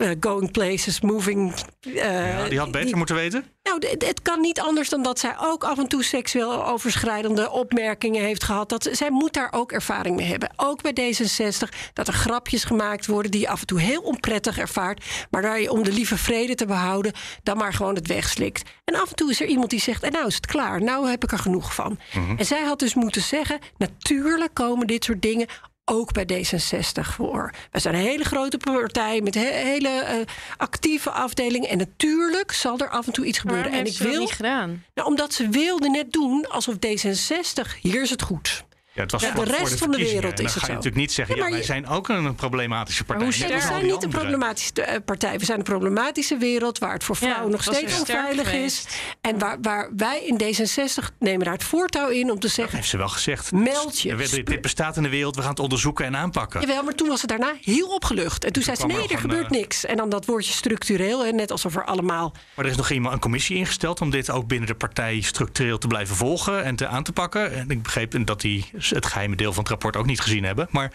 [0.00, 1.54] uh, going places, moving.
[1.80, 3.44] Uh, ja, die had beter die, moeten weten.
[3.62, 8.22] Nou, het kan niet anders dan dat zij ook af en toe seksueel overschrijdende opmerkingen
[8.22, 8.68] heeft gehad.
[8.68, 10.52] Dat, zij moet daar ook ervaring mee hebben.
[10.56, 14.58] Ook bij D66, dat er grapjes gemaakt worden die je af en toe heel onprettig
[14.58, 15.04] ervaart.
[15.30, 18.70] Maar daar je om de lieve vrede te behouden, dan maar gewoon het wegslikt.
[18.84, 21.10] En af en toe is er iemand die zegt: en nou is het klaar, nou
[21.10, 21.98] heb ik er genoeg van.
[22.14, 22.38] Mm -hmm.
[22.38, 25.46] En zij had dus moeten zeggen: natuurlijk komen dit soort dingen
[25.90, 27.50] ook bij D66 voor.
[27.70, 30.26] We zijn een hele grote partij met he hele uh,
[30.56, 31.68] actieve afdelingen.
[31.68, 33.72] En natuurlijk zal er af en toe iets gebeuren.
[33.72, 34.20] En ik wil.
[34.20, 34.84] niet gedaan?
[34.94, 38.64] Nou, omdat ze wilden net doen alsof D66, hier is het goed.
[38.92, 40.66] Ja, het was Ja, de voor rest van de wereld is dan het ga je
[40.66, 40.68] zo.
[40.72, 43.26] natuurlijk niet zeggen, Ja, wij je- zijn ook een problematische partij.
[43.26, 45.38] we zijn die niet een problematische eh, partij.
[45.38, 48.84] We zijn een problematische wereld waar het voor Ja, vrouwen nog steeds onveilig is.
[49.20, 52.76] En waar, waar wij in D66 nemen daar het voortouw in om te Dat zeggen.
[52.76, 53.52] heeft ze wel gezegd.
[53.52, 54.16] Meld je.
[54.44, 56.60] Dit bestaat in de wereld, we gaan het onderzoeken en aanpakken.
[56.60, 58.44] Jawel, maar toen was het daarna heel opgelucht.
[58.44, 59.84] En toen zei ze: er nee, er gebeurt eh, niks.
[59.84, 62.32] En dan dat woordje structureel, hè, net alsof er allemaal.
[62.54, 65.78] Maar er is nog iemand een commissie ingesteld om dit ook binnen de partij structureel
[65.78, 67.52] te blijven volgen en te aan te pakken.
[67.54, 70.68] En ik begreep dat die het geheime deel van het rapport ook niet gezien hebben.
[70.70, 70.90] Maar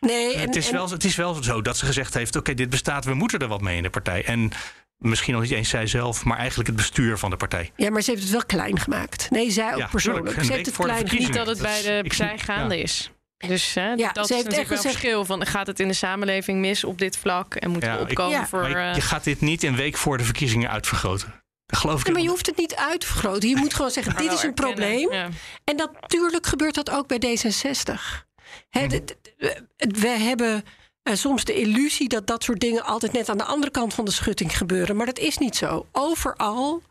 [0.00, 2.54] Nee, en, het, is en- wel, het is wel zo dat ze gezegd heeft: oké,
[2.54, 4.24] dit bestaat, we moeten er wat mee in de partij.
[4.24, 4.50] En
[4.98, 7.70] misschien nog niet eens zij zelf, maar eigenlijk het bestuur van de partij.
[7.76, 9.30] ja, maar ze heeft het wel klein gemaakt.
[9.30, 10.24] Nee, zij ook Ja, persoonlijk.
[10.26, 10.46] tuurlijk.
[10.46, 11.28] Ze heeft het klein verkiezingen.
[11.36, 12.82] Niet dat het Dat bij is- de partij gaande ja.
[12.82, 13.10] is.
[13.36, 15.24] Dus hè, Ja, dat ze is heeft natuurlijk echt wel een gezegd- verschil.
[15.24, 17.54] Van, gaat het in de samenleving mis op dit vlak?
[17.54, 18.46] En moeten Ja, we ik- opkomen Ja.
[18.46, 18.60] voor...
[18.60, 21.41] Maar je, eh, je gaat dit niet een week voor de verkiezingen uitvergroten.
[21.76, 23.48] Geloof ik Nee, maar je hoeft het niet uit te vergroten.
[23.48, 25.12] Je moet gewoon zeggen: dit is een probleem.
[25.12, 25.28] Ja.
[25.64, 28.26] En natuurlijk gebeurt dat ook bij D66.
[28.70, 28.88] Hè, Mhm.
[28.88, 30.64] d- d- d- we hebben
[31.02, 34.04] eh, soms de illusie dat dat soort dingen altijd net aan de andere kant van
[34.04, 34.96] de schutting gebeuren.
[34.96, 35.86] Maar dat is niet zo.
[35.92, 36.82] Overal,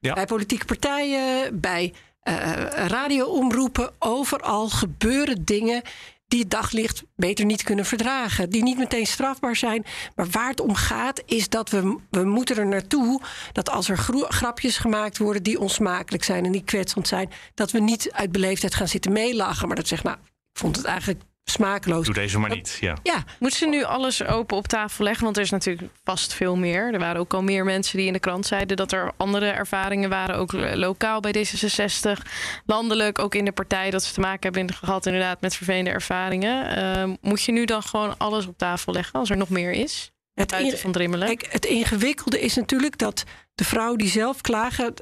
[0.00, 0.14] Ja.
[0.14, 2.52] bij politieke partijen, bij eh
[2.86, 5.82] radioomroepen, overal gebeuren dingen
[6.28, 8.50] die het daglicht beter niet kunnen verdragen.
[8.50, 9.84] Die niet meteen strafbaar zijn.
[10.14, 13.22] Maar waar het om gaat is dat we, we moeten er naartoe...
[13.52, 16.44] dat als er grapjes gemaakt worden die onsmakelijk zijn...
[16.44, 19.66] en die kwetsend zijn, dat we niet uit beleefdheid gaan zitten meelachen.
[19.66, 20.16] Maar dat zegt, nou,
[20.52, 22.04] ik vond het eigenlijk smakeloos.
[22.04, 22.76] Doe deze maar niet.
[22.80, 22.96] Ja.
[23.02, 25.24] Ja, Moet ze nu alles open op tafel leggen?
[25.24, 26.92] Want er is natuurlijk vast veel meer.
[26.92, 30.08] Er waren ook al meer mensen die in de krant zeiden dat er andere ervaringen
[30.10, 30.36] waren.
[30.36, 32.22] Ook lokaal bij D66,
[32.66, 33.90] landelijk, ook in de partij.
[33.90, 36.76] Dat ze te maken hebben gehad inderdaad met vervelende ervaringen.
[36.76, 40.10] Eh, moet je nu dan gewoon alles op tafel leggen als er nog meer is?
[40.34, 41.26] het, Buiten in- van Drimmelen.
[41.26, 44.94] kijk, het ingewikkelde is natuurlijk dat de vrouwen die zelf klagen...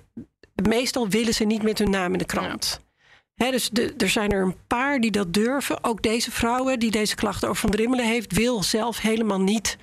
[0.69, 2.81] meestal willen ze niet met hun naam in de krant.
[3.37, 5.85] Dus de, er zijn er een paar die dat durven.
[5.85, 8.33] Ook deze vrouwen die deze klachten over Van Drimmelen heeft...
[8.33, 9.77] wil zelf helemaal niet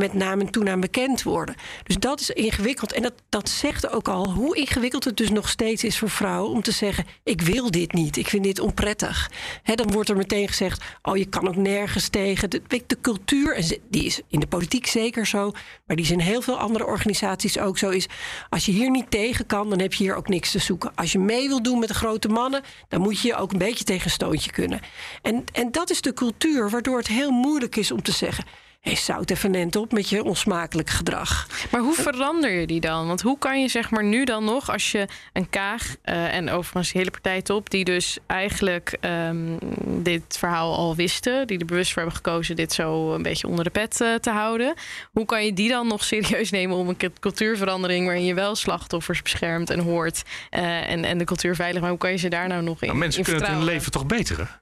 [0.00, 1.54] met naam en toenaam bekend worden.
[1.82, 2.92] Dus dat is ingewikkeld.
[2.92, 6.50] En dat, dat zegt ook al hoe ingewikkeld het dus nog steeds is voor vrouwen...
[6.50, 9.30] om te zeggen, ik wil dit niet, ik vind dit onprettig.
[9.74, 12.50] Dan wordt er meteen gezegd, oh, je kan ook nergens tegen.
[12.50, 15.50] De, je, de cultuur, en die is in de politiek zeker zo...
[15.86, 17.88] maar die is in heel veel andere organisaties ook zo...
[17.88, 18.06] is
[18.48, 20.92] als je hier niet tegen kan, dan heb je hier ook niks te zoeken.
[20.94, 22.62] Als je mee wil doen met de grote mannen...
[22.88, 24.80] dan moet je ook een beetje tegen een kunnen.
[25.22, 28.44] En, en dat is de cultuur, waardoor het heel moeilijk is om te zeggen...
[28.80, 31.46] Hé, zout even nent op met je onsmakelijk gedrag.
[31.70, 33.06] Maar hoe verander je die dan?
[33.06, 36.50] Want hoe kan je zeg maar nu dan nog, als je een Kaag eh, en
[36.50, 41.64] overigens die hele partij top, die dus eigenlijk ehm, dit verhaal al wisten, die er
[41.66, 44.74] bewust voor hebben gekozen dit zo een beetje onder de pet eh, te houden,
[45.12, 48.54] hoe kan je die dan nog serieus nemen om een cu- cultuurverandering waarin je wel
[48.54, 52.28] slachtoffers beschermt en hoort eh, en, en de cultuur veilig, maar hoe kan je ze
[52.28, 54.59] daar nou nog in, Nou, mensen in kunnen het hun leven toch beteren?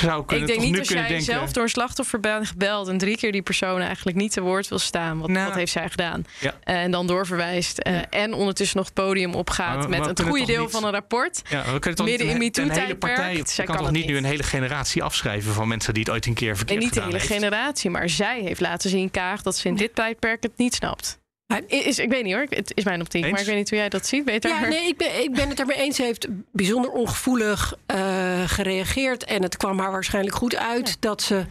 [0.00, 1.22] Zou kunnen Ik denk niet nu als jij denken...
[1.24, 4.68] zelf door een slachtoffer bent gebeld en drie keer die persoon eigenlijk niet te woord
[4.68, 5.18] wil staan.
[5.18, 6.24] Wat, Nou, wat heeft zij gedaan?
[6.40, 6.54] Ja.
[6.64, 7.78] Eh, en dan doorverwijst.
[7.78, 10.90] eh, En ondertussen nog het podium opgaat we- met het goede deel niet- van een
[10.92, 11.42] rapport.
[11.48, 12.98] Ja, we kunnen toch Midden in hele MeToo-tijdperk.
[12.98, 13.42] partij.
[13.46, 16.26] Zij kan kan toch niet nu een hele generatie afschrijven van mensen die het ooit
[16.26, 17.26] een keer En verkeerd niet de hele heeft.
[17.26, 21.18] generatie, maar zij heeft laten zien, Kaag, dat ze in dit tijdperk het niet snapt.
[21.66, 23.30] Is, ik weet niet hoor, het is mijn optiek, Eens?
[23.32, 24.24] maar ik weet niet hoe jij dat ziet.
[24.24, 25.96] Weet Ja, nee, ik ben, ik ben het ermee eens.
[25.96, 29.24] Ze heeft bijzonder ongevoelig eh, gereageerd.
[29.24, 31.44] En het kwam haar waarschijnlijk goed uit dat ze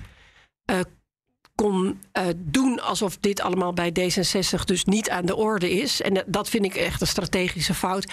[0.65, 0.79] eh,
[1.55, 6.01] kon eh, doen alsof dit allemaal bij D66 dus niet aan de orde is.
[6.01, 8.12] En dat- dat vind ik echt een strategische fout.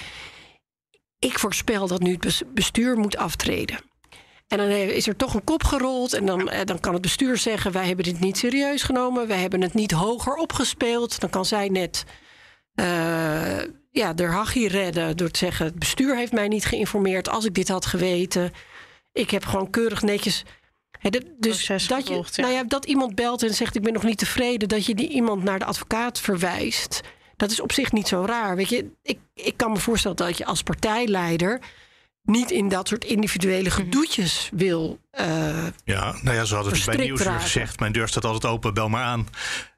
[1.19, 3.79] Ik voorspel dat nu het bes- bestuur moet aftreden.
[4.49, 6.13] En dan eh, is er toch een kop gerold.
[6.13, 9.27] En dan, eh, dan kan het bestuur zeggen: wij hebben dit niet serieus genomen.
[9.27, 11.21] Wij hebben het niet hoger opgespeeld.
[11.21, 12.05] Dan kan zij net
[12.75, 13.59] eh,
[13.91, 17.29] ja, de hachie redden door te zeggen: het bestuur heeft mij niet geïnformeerd.
[17.29, 18.53] Als ik dit had geweten,
[19.13, 20.45] ik heb gewoon keurig netjes.
[21.01, 22.23] De- dus dat, je, ja.
[22.43, 25.09] nou ja, dat iemand belt en zegt: ik ben nog niet tevreden, dat je die
[25.09, 27.01] iemand naar de advocaat verwijst.
[27.37, 28.57] Dat is op zich niet zo raar.
[28.57, 31.61] Weet je, ik, ik kan me voorstellen dat je als partijleider
[32.27, 33.77] niet in dat soort individuele Mhm.
[33.77, 34.99] gedoetjes wil.
[35.11, 35.27] eh,
[35.85, 37.43] Ja, nou ja, ze hadden het bij Nieuwsuur raken.
[37.43, 37.81] gezegd.
[37.81, 39.29] Mijn deur staat altijd open, bel maar aan.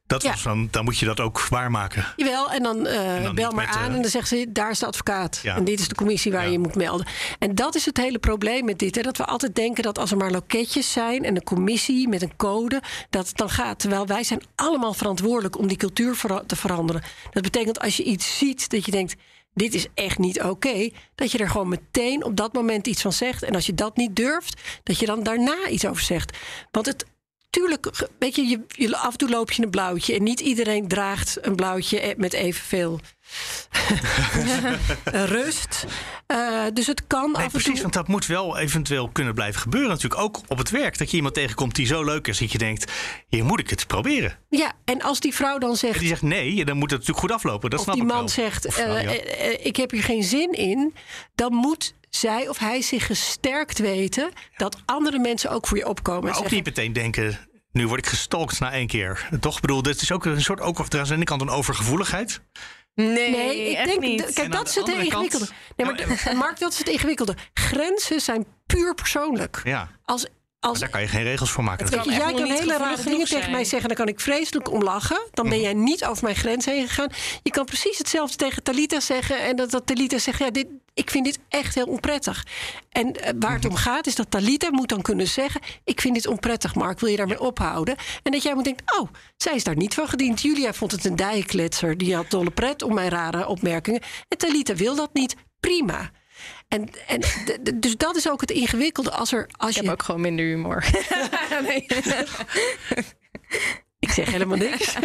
[0.06, 0.30] Dat Ja.
[0.30, 2.04] was dan, dan moet je dat ook waarmaken.
[2.16, 4.46] Jawel, en dan, eh, En dan bel maar met, aan eh, en dan zegt ze:
[4.48, 5.40] daar is de advocaat.
[5.42, 5.56] Ja.
[5.56, 6.50] En dit is de commissie waar Ja.
[6.50, 7.06] je moet melden.
[7.38, 8.94] En dat is het hele probleem met dit.
[8.94, 12.22] Hè, dat we altijd denken dat als er maar loketjes zijn en een commissie met
[12.22, 13.78] een code, dat het dan gaat.
[13.78, 17.02] Terwijl wij zijn allemaal verantwoordelijk om die cultuur te veranderen.
[17.30, 19.14] Dat betekent als je iets ziet dat je denkt.
[19.58, 20.90] Dit is echt niet oké.
[21.14, 23.42] dat je er gewoon meteen op dat moment iets van zegt.
[23.42, 26.36] En als je dat niet durft, dat je dan daarna iets over zegt.
[26.70, 27.04] Want het,
[27.50, 30.14] tuurlijk, weet je, je, je, af en toe loop je een blauwtje.
[30.14, 33.00] En niet iedereen draagt een blauwtje eh, met evenveel
[35.36, 35.86] rust.
[36.26, 37.82] Eh, dus het kan Nee, af precies, toe...
[37.82, 39.88] want dat moet wel eventueel kunnen blijven gebeuren.
[39.90, 40.98] Natuurlijk ook op het werk.
[40.98, 42.92] Dat je iemand tegenkomt die zo leuk is dat je denkt...
[43.28, 44.38] hier moet ik het proberen.
[44.48, 45.98] Ja, en als die vrouw dan En zegt...
[45.98, 47.70] die zegt nee, dan moet het natuurlijk goed aflopen.
[47.70, 48.28] Dat of snap die ik man wel.
[48.28, 49.10] zegt, Of vrouw, ja.
[49.10, 50.94] eh, ik heb hier geen zin in...
[51.34, 54.30] dan moet zij of hij zich gesterkt weten...
[54.56, 56.20] dat andere mensen ook voor je opkomen.
[56.20, 57.38] en Maar ook zeggen, niet meteen denken...
[57.72, 59.28] nu word ik gestalkt na één keer.
[59.40, 59.60] Toch?
[59.60, 60.60] Bedoel, dit is ook een soort...
[60.60, 62.40] ook of er aan de ene kant een overgevoeligheid.
[62.94, 64.32] Nee, Nee, ik echt denk, niet.
[64.32, 65.48] kijk, dat de is het kant- ingewikkelde.
[65.76, 67.34] Nee, maar, Mark, dat is het ingewikkelde.
[67.54, 69.60] Grenzen zijn puur persoonlijk.
[69.64, 70.26] Ja, Als,
[70.60, 71.88] als, daar kan je geen regels voor maken.
[71.90, 73.50] kan jij kan hele rare dingen tegen zijn.
[73.50, 75.20] mij zeggen, dan kan ik vreselijk om lachen.
[75.30, 75.54] Dan Mhm.
[75.54, 77.10] ben jij niet over mijn grens heen gegaan.
[77.42, 79.42] Je kan precies hetzelfde tegen Talita zeggen.
[79.42, 80.66] En dat, dat Talita zegt, ja, dit,
[80.98, 82.46] ik vind dit echt heel onprettig.
[82.90, 83.80] En eh, waar het om Mhm.
[83.80, 85.60] gaat, is dat Talita moet dan kunnen zeggen...
[85.84, 87.96] ik vind dit onprettig, Mark, wil je daarmee ophouden?
[88.22, 90.42] En dat jij moet denken, oh, zij is daar niet van gediend.
[90.42, 91.98] Julia vond het een dijenkletser.
[91.98, 94.00] Die had dolle pret om mijn rare opmerkingen.
[94.28, 95.36] En Talita wil dat niet.
[95.60, 96.10] Prima.
[96.68, 97.20] En, en
[97.80, 99.10] dus dat is ook het ingewikkelde.
[99.10, 100.84] Als, er, als Ik je heb ook gewoon minder humor.
[101.68, 101.86] nee.
[104.24, 104.94] Zeg helemaal niks.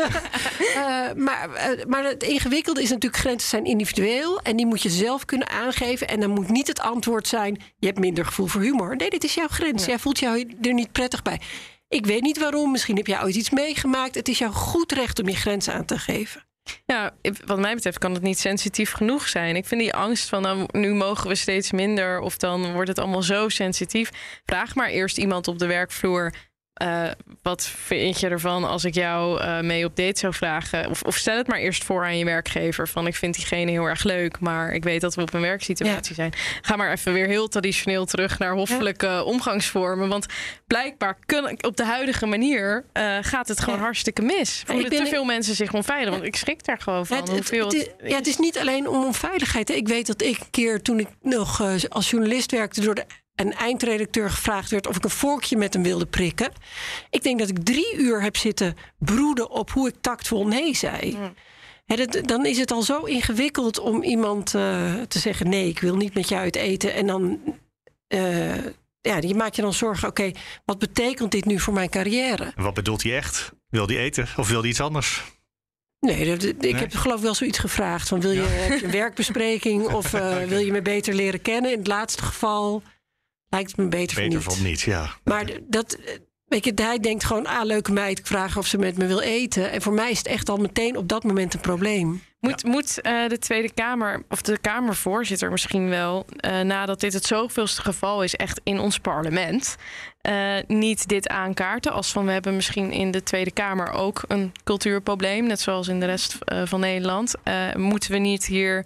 [0.74, 4.40] Eh, maar, eh, maar het ingewikkelde is natuurlijk, grenzen zijn individueel.
[4.42, 6.08] En die moet je zelf kunnen aangeven.
[6.08, 8.96] En dan moet niet het antwoord zijn, je hebt minder gevoel voor humor.
[8.96, 9.86] Nee, dit is jouw grens.
[9.86, 11.40] Jij voelt jou er niet prettig bij.
[11.88, 12.72] Ik weet niet waarom.
[12.72, 14.16] Misschien heb jij ooit iets meegemaakt.
[14.16, 16.44] Het is jouw goed recht om je grens aan te geven.
[16.86, 17.12] Ja,
[17.46, 19.56] wat mij betreft kan het niet sensitief genoeg zijn.
[19.56, 23.00] Ik vind die angst van nou, nu mogen we steeds minder of dan wordt het
[23.00, 24.10] allemaal zo sensitief.
[24.46, 26.34] Vraag maar eerst iemand op de werkvloer.
[26.84, 30.90] Eh, wat vind je ervan als ik jou eh, mee op date zou vragen?
[30.90, 32.88] Of, of stel het maar eerst voor aan je werkgever.
[32.88, 36.16] Van ik vind diegene heel erg leuk, maar ik weet dat we op een werksituatie
[36.16, 36.34] zijn.
[36.62, 40.10] Ga maar even weer heel traditioneel terug naar hoffelijke omgangsvormen.
[40.10, 40.26] Want
[40.68, 43.84] blijkbaar kunnen, op de huidige manier eh, gaat het gewoon Ja.
[43.86, 44.64] hartstikke mis.
[44.66, 46.10] Voelen te veel mensen zich onveilig.
[46.14, 47.18] Want ik schrik daar gewoon van.
[47.18, 49.70] Het, het, hoeveel het, het is- ja, het is niet alleen om onveiligheid.
[49.70, 52.82] Ik weet dat ik een keer toen ik nog als journalist werkte...
[52.82, 56.52] door de, een eindredacteur gevraagd werd of ik een vorkje met hem wilde prikken.
[57.10, 61.18] Ik denk dat ik drie uur heb zitten broeden op hoe ik tactvol nee zei.
[61.86, 65.50] Hè, dat- dan is het al zo ingewikkeld om iemand eh, te zeggen...
[65.50, 66.94] nee, ik wil niet met jou uit eten.
[66.94, 67.40] En dan
[68.08, 68.56] eh,
[69.02, 70.08] ja, je maakt je dan zorgen...
[70.10, 70.32] oké,
[70.66, 72.54] wat betekent dit nu voor mijn carrière?
[72.56, 73.52] En wat bedoelt hij echt?
[73.70, 75.24] Wil hij eten of wil hij iets anders?
[76.00, 76.76] Nee, dat- ik Nee?
[76.76, 78.08] heb geloof ik wel zoiets gevraagd.
[78.08, 81.72] Van, wil je, heb je een werkbespreking of eh, wil je me beter leren kennen?
[81.72, 82.84] In het laatste geval
[83.54, 84.72] lijkt het me beter, Beter van van niet.
[84.72, 85.10] niet, ja.
[85.24, 85.98] Maar dat,
[86.48, 89.20] weet je, hij denkt gewoon, ah, leuke meid, ik vraag of ze met me wil
[89.20, 89.72] eten.
[89.72, 92.22] En voor mij is het echt al meteen op dat moment een probleem.
[92.40, 97.26] Moet, moet eh, de Tweede Kamer, of de Kamervoorzitter misschien wel, eh, nadat dit het
[97.26, 99.76] zoveelste geval is, echt in ons parlement,
[100.24, 101.92] eh, niet dit aankaarten?
[101.92, 106.00] Als van we hebben misschien in de Tweede Kamer ook een cultuurprobleem, net zoals in
[106.00, 107.34] de rest eh, van Nederland.
[107.44, 108.86] Eh, moeten we niet hier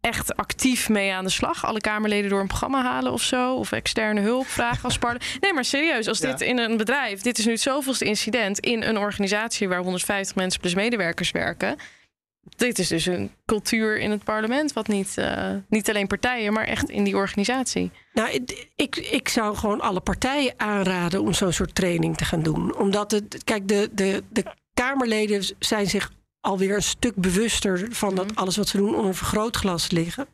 [0.00, 1.64] echt actief mee aan de slag?
[1.64, 3.54] Alle Kamerleden door een programma halen of zo?
[3.54, 5.36] Of externe hulp vragen als parlement?
[5.40, 6.30] Nee, maar serieus, als Ja.
[6.30, 10.36] dit in een bedrijf, dit is nu het zoveelste incident in een organisatie waar 150
[10.36, 11.76] mensen plus medewerkers werken.
[12.56, 16.64] Dit is dus een cultuur in het parlement, wat niet, eh, niet alleen partijen, maar
[16.64, 17.90] echt in die organisatie.
[18.12, 22.42] Nou, ik- ik, ik zou gewoon alle partijen aanraden om zo'n soort training te gaan
[22.42, 22.76] doen.
[22.76, 28.36] Omdat het, kijk, de, de, de Kamerleden zijn zich alweer een stuk bewuster van dat
[28.36, 30.26] alles wat ze doen onder een vergrootglas liggen.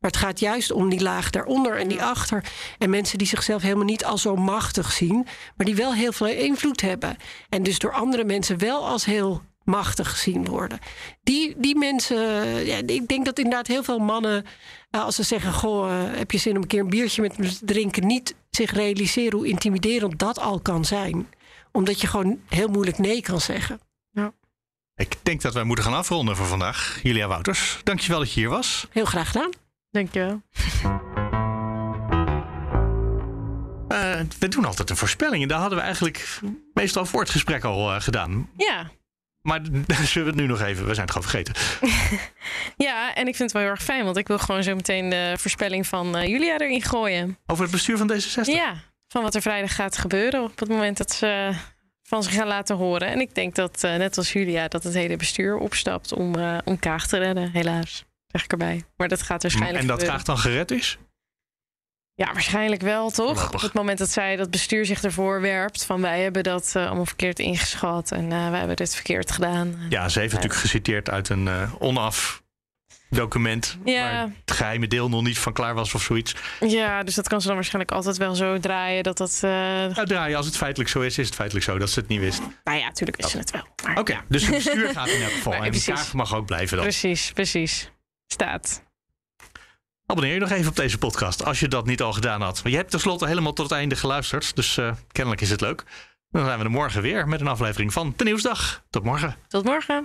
[0.00, 2.44] Maar het gaat juist om die laag daaronder en die achter.
[2.78, 6.26] En mensen die zichzelf helemaal niet als zo machtig zien, maar die wel heel veel
[6.26, 7.16] invloed hebben.
[7.48, 10.78] En dus door andere mensen wel als heel machtig gezien worden.
[11.22, 12.18] Die, die mensen,
[12.66, 14.44] ja, ik denk dat inderdaad heel veel mannen,
[14.90, 17.38] eh, als ze zeggen: Goh, eh, heb je zin om een keer een biertje met
[17.38, 21.28] me te drinken, niet zich realiseren hoe intimiderend dat al kan zijn.
[21.72, 23.80] Omdat je gewoon heel moeilijk nee kan zeggen.
[24.96, 27.00] Ik denk dat wij moeten gaan afronden voor vandaag.
[27.02, 28.86] Julia Wouters, dankjewel dat je hier was.
[28.90, 29.50] Heel graag gedaan.
[29.90, 30.42] Dankjewel.
[33.88, 35.42] Eh, we doen altijd een voorspelling.
[35.42, 36.38] En daar hadden we eigenlijk
[36.74, 38.50] meestal voor het gesprek al eh, gedaan.
[38.56, 38.90] Ja.
[39.42, 40.86] Maar daar zullen we het nu nog even.
[40.86, 41.54] We zijn het gewoon vergeten.
[42.86, 45.08] ja, en ik vind het wel heel erg fijn, want ik wil gewoon zo meteen
[45.08, 47.38] de voorspelling van eh, Julia erin gooien.
[47.46, 48.44] Over het bestuur van D66.
[48.44, 48.74] Ja,
[49.08, 51.52] van wat er vrijdag gaat gebeuren op het moment dat ze
[52.06, 53.08] van zich gaan laten horen.
[53.08, 56.58] En ik denk dat, eh, net als Julia, dat het hele bestuur opstapt om, eh,
[56.64, 58.04] om Kaag te redden, helaas.
[58.26, 58.84] Zeg ik erbij.
[58.96, 60.20] Maar dat gaat waarschijnlijk en dat gebeuren.
[60.20, 60.98] graag dan gered is?
[62.14, 63.54] Ja, waarschijnlijk wel, toch?
[63.54, 65.84] Op het moment dat zij dat bestuur zich ervoor werpt...
[65.84, 68.12] van wij hebben dat eh, allemaal verkeerd ingeschat...
[68.12, 69.76] en wij hebben dit verkeerd gedaan.
[69.88, 72.42] Ja, ze heeft natuurlijk geciteerd uit een onaf
[73.10, 74.02] document Ja.
[74.02, 76.34] waar het geheime deel nog niet van klaar was of zoiets.
[76.60, 79.38] Ja, dus dat kan ze dan waarschijnlijk altijd wel zo draaien dat dat...
[79.42, 82.08] eh, Nou, draaien, als het feitelijk zo is, is het feitelijk zo dat ze het
[82.08, 82.40] niet wist.
[82.64, 83.66] Nou ja, natuurlijk is ze het wel.
[83.84, 84.24] maar Oké, ja.
[84.28, 85.52] dus het bestuur gaat in elk geval.
[85.52, 85.94] Maar en precies.
[85.94, 86.86] kaag mag ook blijven dan.
[86.86, 87.90] Precies, precies.
[88.26, 88.84] Staat.
[90.06, 92.62] Abonneer je nog even op deze podcast als je dat niet al gedaan had.
[92.62, 94.56] Maar je hebt tenslotte helemaal tot het einde geluisterd.
[94.56, 95.84] Dus eh, kennelijk is het leuk.
[96.30, 98.82] Dan zijn we er morgen weer met een aflevering van de Nieuwsdag.
[98.90, 99.36] Tot morgen.
[99.48, 100.04] Tot morgen.